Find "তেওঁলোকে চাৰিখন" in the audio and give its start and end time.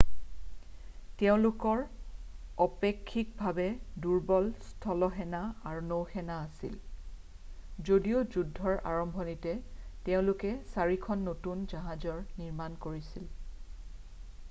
10.09-11.21